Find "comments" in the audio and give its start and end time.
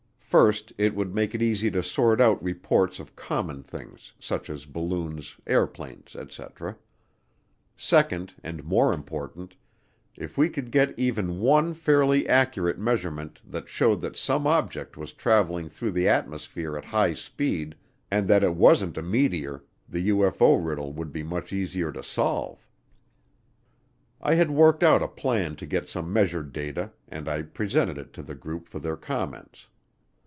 28.95-29.67